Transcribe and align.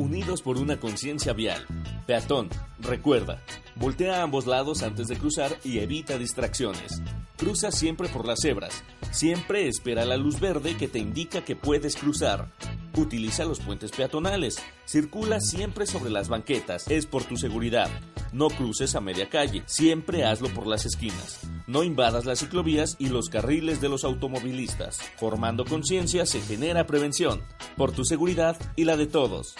Unidos 0.00 0.40
por 0.40 0.56
una 0.56 0.80
conciencia 0.80 1.34
vial. 1.34 1.66
Peatón, 2.06 2.48
recuerda, 2.78 3.42
voltea 3.76 4.16
a 4.16 4.22
ambos 4.22 4.46
lados 4.46 4.82
antes 4.82 5.08
de 5.08 5.18
cruzar 5.18 5.54
y 5.62 5.80
evita 5.80 6.16
distracciones. 6.16 7.02
Cruza 7.36 7.70
siempre 7.70 8.08
por 8.08 8.26
las 8.26 8.40
cebras. 8.40 8.82
Siempre 9.10 9.68
espera 9.68 10.06
la 10.06 10.16
luz 10.16 10.40
verde 10.40 10.78
que 10.78 10.88
te 10.88 10.98
indica 10.98 11.44
que 11.44 11.54
puedes 11.54 11.96
cruzar. 11.96 12.50
Utiliza 12.96 13.44
los 13.44 13.60
puentes 13.60 13.90
peatonales. 13.90 14.56
Circula 14.86 15.38
siempre 15.38 15.86
sobre 15.86 16.10
las 16.10 16.30
banquetas. 16.30 16.88
Es 16.88 17.04
por 17.04 17.24
tu 17.24 17.36
seguridad. 17.36 17.90
No 18.32 18.48
cruces 18.48 18.94
a 18.94 19.00
media 19.00 19.28
calle. 19.28 19.62
Siempre 19.66 20.24
hazlo 20.24 20.48
por 20.48 20.66
las 20.66 20.86
esquinas. 20.86 21.40
No 21.66 21.84
invadas 21.84 22.24
las 22.24 22.38
ciclovías 22.38 22.96
y 22.98 23.10
los 23.10 23.28
carriles 23.28 23.82
de 23.82 23.90
los 23.90 24.04
automovilistas. 24.04 24.98
Formando 25.18 25.66
conciencia 25.66 26.24
se 26.24 26.40
genera 26.40 26.86
prevención. 26.86 27.42
Por 27.76 27.92
tu 27.92 28.04
seguridad 28.04 28.56
y 28.76 28.84
la 28.84 28.96
de 28.96 29.06
todos. 29.06 29.56